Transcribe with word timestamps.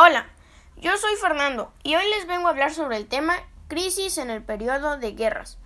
Hola, 0.00 0.26
yo 0.76 0.96
soy 0.96 1.16
Fernando 1.16 1.72
y 1.82 1.96
hoy 1.96 2.04
les 2.10 2.28
vengo 2.28 2.46
a 2.46 2.50
hablar 2.50 2.72
sobre 2.72 2.96
el 2.96 3.08
tema 3.08 3.34
crisis 3.66 4.18
en 4.18 4.30
el 4.30 4.44
periodo 4.44 4.96
de 4.96 5.10
guerras. 5.10 5.58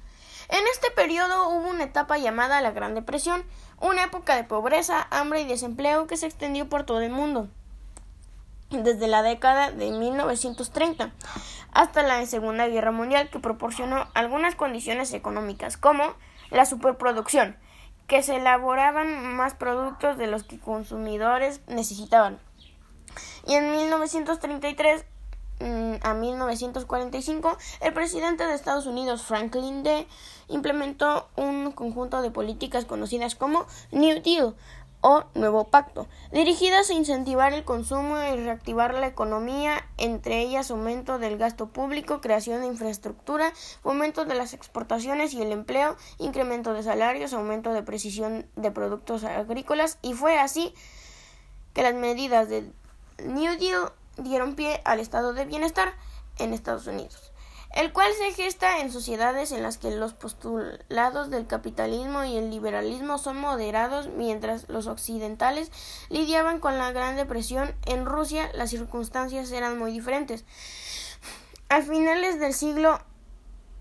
En 0.48 0.66
este 0.72 0.90
periodo 0.90 1.50
hubo 1.50 1.68
una 1.68 1.84
etapa 1.84 2.16
llamada 2.16 2.62
la 2.62 2.70
Gran 2.70 2.94
Depresión, 2.94 3.44
una 3.78 4.04
época 4.04 4.34
de 4.34 4.44
pobreza, 4.44 5.06
hambre 5.10 5.42
y 5.42 5.46
desempleo 5.46 6.06
que 6.06 6.16
se 6.16 6.24
extendió 6.24 6.66
por 6.66 6.84
todo 6.84 7.02
el 7.02 7.10
mundo 7.10 7.48
desde 8.70 9.06
la 9.06 9.22
década 9.22 9.70
de 9.70 9.90
1930 9.90 11.10
hasta 11.74 12.02
la 12.02 12.24
Segunda 12.24 12.66
Guerra 12.68 12.90
Mundial 12.90 13.28
que 13.28 13.38
proporcionó 13.38 14.08
algunas 14.14 14.54
condiciones 14.54 15.12
económicas 15.12 15.76
como 15.76 16.14
la 16.48 16.64
superproducción, 16.64 17.58
que 18.06 18.22
se 18.22 18.36
elaboraban 18.36 19.36
más 19.36 19.52
productos 19.52 20.16
de 20.16 20.26
los 20.26 20.42
que 20.42 20.58
consumidores 20.58 21.60
necesitaban 21.66 22.40
y 23.46 23.54
en 23.54 23.70
1933 23.72 25.04
mm, 25.60 25.94
a 26.02 26.14
1945, 26.14 27.56
el 27.80 27.92
presidente 27.92 28.46
de 28.46 28.54
Estados 28.54 28.86
Unidos, 28.86 29.22
Franklin 29.22 29.82
D., 29.82 30.06
implementó 30.48 31.28
un 31.36 31.72
conjunto 31.72 32.22
de 32.22 32.30
políticas 32.30 32.84
conocidas 32.84 33.34
como 33.34 33.66
New 33.90 34.22
Deal 34.22 34.54
o 35.02 35.24
Nuevo 35.34 35.64
Pacto, 35.64 36.06
dirigidas 36.30 36.88
a 36.88 36.94
incentivar 36.94 37.52
el 37.52 37.64
consumo 37.64 38.18
y 38.18 38.36
reactivar 38.36 38.94
la 38.94 39.08
economía, 39.08 39.84
entre 39.98 40.40
ellas 40.40 40.70
aumento 40.70 41.18
del 41.18 41.38
gasto 41.38 41.68
público, 41.68 42.20
creación 42.20 42.60
de 42.60 42.68
infraestructura, 42.68 43.52
fomento 43.82 44.24
de 44.24 44.36
las 44.36 44.54
exportaciones 44.54 45.34
y 45.34 45.42
el 45.42 45.50
empleo, 45.50 45.96
incremento 46.18 46.72
de 46.72 46.84
salarios, 46.84 47.32
aumento 47.32 47.72
de 47.72 47.82
precisión 47.82 48.46
de 48.54 48.70
productos 48.70 49.24
agrícolas, 49.24 49.98
y 50.02 50.14
fue 50.14 50.38
así 50.38 50.72
que 51.74 51.82
las 51.82 51.94
medidas 51.94 52.48
de 52.48 52.70
New 53.22 53.58
Deal 53.58 53.92
dieron 54.16 54.54
pie 54.54 54.80
al 54.84 55.00
estado 55.00 55.32
de 55.32 55.44
bienestar 55.44 55.94
en 56.38 56.52
Estados 56.52 56.86
Unidos, 56.86 57.32
el 57.74 57.92
cual 57.92 58.12
se 58.14 58.32
gesta 58.32 58.80
en 58.80 58.92
sociedades 58.92 59.52
en 59.52 59.62
las 59.62 59.78
que 59.78 59.90
los 59.90 60.12
postulados 60.14 61.30
del 61.30 61.46
capitalismo 61.46 62.24
y 62.24 62.36
el 62.36 62.50
liberalismo 62.50 63.18
son 63.18 63.38
moderados, 63.38 64.08
mientras 64.08 64.68
los 64.68 64.86
occidentales 64.86 65.70
lidiaban 66.08 66.60
con 66.60 66.78
la 66.78 66.92
Gran 66.92 67.16
Depresión. 67.16 67.74
En 67.86 68.06
Rusia 68.06 68.50
las 68.54 68.70
circunstancias 68.70 69.50
eran 69.52 69.78
muy 69.78 69.92
diferentes. 69.92 70.44
A 71.68 71.80
finales 71.80 72.38
del 72.38 72.52
siglo 72.52 72.98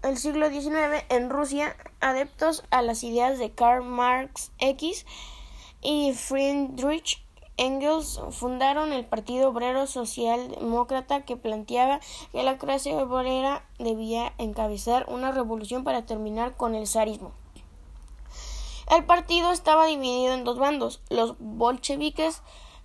el 0.03 0.17
siglo 0.17 0.49
XIX 0.49 1.05
en 1.09 1.29
Rusia, 1.29 1.75
adeptos 1.99 2.63
a 2.71 2.81
las 2.81 3.03
ideas 3.03 3.37
de 3.37 3.51
Karl 3.51 3.83
Marx 3.83 4.51
X 4.57 5.05
y 5.81 6.13
Friedrich 6.13 7.23
Engels 7.57 8.19
fundaron 8.31 8.93
el 8.93 9.05
Partido 9.05 9.49
Obrero 9.49 9.85
Socialdemócrata 9.85 11.25
que 11.25 11.37
planteaba 11.37 11.99
que 12.31 12.43
la 12.43 12.57
clase 12.57 12.95
obrera 12.95 13.65
debía 13.77 14.33
encabezar 14.37 15.05
una 15.09 15.31
revolución 15.31 15.83
para 15.83 16.05
terminar 16.05 16.57
con 16.57 16.75
el 16.75 16.87
zarismo. 16.87 17.31
El 18.89 19.05
partido 19.05 19.51
estaba 19.51 19.85
dividido 19.85 20.33
en 20.33 20.43
dos 20.43 20.57
bandos, 20.57 21.01
los 21.09 21.35
bolcheviques, 21.39 22.41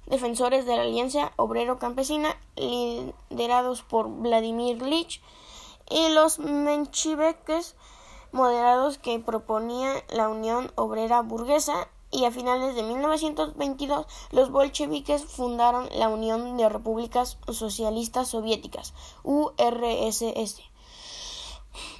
defensores 0.06 0.66
de 0.66 0.76
la 0.76 0.82
Alianza 0.82 1.32
Obrero-Campesina, 1.36 2.36
liderados 2.54 3.82
por 3.82 4.08
Vladimir 4.08 4.82
Lich, 4.82 5.20
y 5.90 6.10
los 6.10 6.38
mencheviques 6.38 7.74
moderados 8.32 8.98
que 8.98 9.18
proponían 9.18 9.96
la 10.08 10.28
Unión 10.28 10.70
Obrera 10.76 11.22
Burguesa 11.22 11.88
y 12.10 12.24
a 12.24 12.30
finales 12.30 12.74
de 12.74 12.82
1922 12.82 14.06
los 14.30 14.50
bolcheviques 14.50 15.24
fundaron 15.24 15.88
la 15.94 16.08
Unión 16.08 16.56
de 16.56 16.68
Repúblicas 16.68 17.38
Socialistas 17.50 18.28
Soviéticas, 18.28 18.94
URSS, 19.22 20.62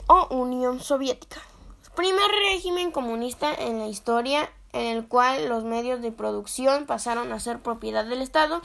o 0.06 0.34
Unión 0.34 0.80
Soviética, 0.80 1.40
primer 1.94 2.30
régimen 2.50 2.90
comunista 2.90 3.52
en 3.55 3.78
la 3.78 3.89
historia 3.89 4.50
en 4.72 4.96
el 4.96 5.08
cual 5.08 5.48
los 5.48 5.64
medios 5.64 6.02
de 6.02 6.12
producción 6.12 6.86
pasaron 6.86 7.33
a 7.33 7.40
ser 7.40 7.62
propiedad 7.62 8.05
del 8.05 8.22
Estado. 8.22 8.61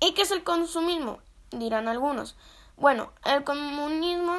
¿Y 0.00 0.12
qué 0.12 0.22
es 0.22 0.30
el 0.30 0.44
consumismo? 0.44 1.18
dirán 1.50 1.88
algunos. 1.88 2.36
Bueno, 2.76 3.12
el 3.24 3.44
comunismo 3.44 4.34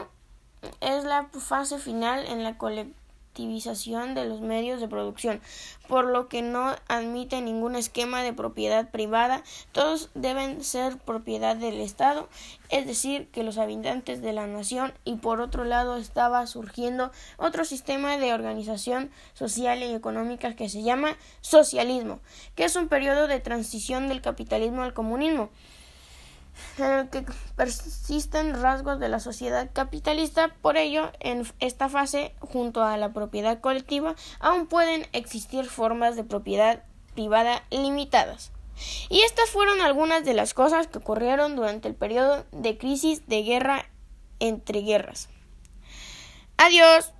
es 0.81 1.03
la 1.05 1.29
fase 1.39 1.77
final 1.79 2.25
en 2.25 2.43
la 2.43 2.57
colectividad 2.57 3.04
de 3.35 4.25
los 4.25 4.39
medios 4.39 4.79
de 4.79 4.87
producción, 4.87 5.41
por 5.89 6.05
lo 6.05 6.29
que 6.29 6.41
no 6.41 6.73
admite 6.87 7.41
ningún 7.41 7.75
esquema 7.75 8.23
de 8.23 8.31
propiedad 8.31 8.89
privada, 8.89 9.43
todos 9.73 10.09
deben 10.13 10.63
ser 10.63 10.97
propiedad 10.97 11.57
del 11.57 11.81
Estado, 11.81 12.29
es 12.69 12.87
decir, 12.87 13.27
que 13.31 13.43
los 13.43 13.57
habitantes 13.57 14.21
de 14.21 14.31
la 14.31 14.47
nación. 14.47 14.93
Y 15.03 15.15
por 15.15 15.41
otro 15.41 15.65
lado 15.65 15.97
estaba 15.97 16.47
surgiendo 16.47 17.11
otro 17.37 17.65
sistema 17.65 18.17
de 18.17 18.33
organización 18.33 19.11
social 19.33 19.83
y 19.83 19.93
económica 19.93 20.55
que 20.55 20.69
se 20.69 20.83
llama 20.83 21.17
socialismo, 21.41 22.19
que 22.55 22.63
es 22.63 22.75
un 22.77 22.87
periodo 22.87 23.27
de 23.27 23.41
transición 23.41 24.07
del 24.07 24.21
capitalismo 24.21 24.83
al 24.83 24.93
comunismo 24.93 25.49
en 26.77 26.85
el 26.85 27.09
que 27.09 27.25
persisten 27.55 28.61
rasgos 28.61 28.99
de 28.99 29.09
la 29.09 29.19
sociedad 29.19 29.69
capitalista. 29.73 30.49
Por 30.61 30.77
ello, 30.77 31.11
en 31.19 31.47
esta 31.59 31.89
fase, 31.89 32.33
junto 32.39 32.83
a 32.83 32.97
la 32.97 33.13
propiedad 33.13 33.59
colectiva, 33.59 34.15
aún 34.39 34.67
pueden 34.67 35.07
existir 35.13 35.65
formas 35.65 36.15
de 36.15 36.23
propiedad 36.23 36.83
privada 37.13 37.63
limitadas. 37.71 38.51
Y 39.09 39.21
estas 39.21 39.49
fueron 39.49 39.81
algunas 39.81 40.25
de 40.25 40.33
las 40.33 40.53
cosas 40.53 40.87
que 40.87 40.97
ocurrieron 40.97 41.55
durante 41.55 41.87
el 41.87 41.95
periodo 41.95 42.45
de 42.51 42.77
crisis 42.77 43.27
de 43.27 43.43
guerra 43.43 43.85
entre 44.39 44.81
guerras. 44.81 45.29
Adiós. 46.57 47.14